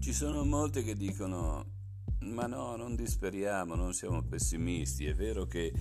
Ci 0.00 0.12
sono 0.12 0.44
molti 0.44 0.82
che 0.84 0.94
dicono, 0.94 1.64
ma 2.20 2.46
no, 2.46 2.76
non 2.76 2.94
disperiamo, 2.94 3.74
non 3.74 3.94
siamo 3.94 4.22
pessimisti, 4.22 5.06
è 5.06 5.14
vero 5.14 5.46
che 5.46 5.72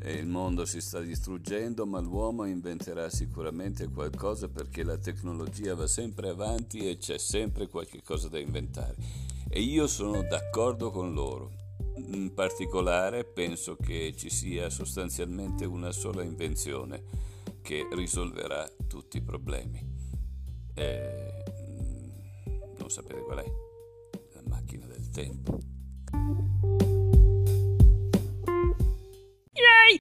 eh, 0.00 0.12
il 0.12 0.26
mondo 0.26 0.64
si 0.64 0.80
sta 0.80 1.00
distruggendo, 1.00 1.84
ma 1.84 2.00
l'uomo 2.00 2.44
inventerà 2.44 3.10
sicuramente 3.10 3.88
qualcosa 3.88 4.48
perché 4.48 4.84
la 4.84 4.96
tecnologia 4.96 5.74
va 5.74 5.86
sempre 5.86 6.30
avanti 6.30 6.88
e 6.88 6.96
c'è 6.96 7.18
sempre 7.18 7.68
qualche 7.68 8.02
cosa 8.02 8.28
da 8.28 8.38
inventare. 8.38 8.96
E 9.48 9.60
io 9.60 9.86
sono 9.86 10.22
d'accordo 10.22 10.90
con 10.90 11.12
loro. 11.12 11.63
In 11.96 12.32
particolare 12.34 13.24
penso 13.24 13.76
che 13.76 14.14
ci 14.16 14.28
sia 14.28 14.68
sostanzialmente 14.68 15.64
una 15.64 15.92
sola 15.92 16.22
invenzione 16.22 17.02
che 17.62 17.88
risolverà 17.92 18.68
tutti 18.88 19.18
i 19.18 19.22
problemi. 19.22 19.80
Eh, 20.74 21.44
non 22.78 22.90
sapete 22.90 23.22
qual 23.22 23.38
è? 23.38 23.52
La 24.34 24.42
macchina 24.46 24.86
del 24.86 25.08
tempo. 25.10 25.58
Yay! 29.52 29.98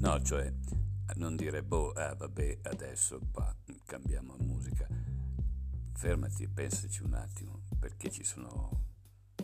No, 0.00 0.22
cioè, 0.22 0.52
non 1.16 1.36
dire, 1.36 1.62
boh, 1.62 1.92
ah, 1.92 2.14
vabbè, 2.14 2.58
adesso 2.64 3.18
bah, 3.18 3.56
cambiamo 3.84 4.36
musica. 4.38 4.86
Fermati 5.98 6.44
e 6.44 6.48
pensaci 6.48 7.02
un 7.02 7.14
attimo, 7.14 7.62
perché 7.76 8.08
ci 8.08 8.22
sono 8.22 8.70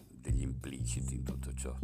degli 0.08 0.42
impliciti 0.42 1.16
in 1.16 1.24
tutto 1.24 1.52
ciò. 1.52 1.76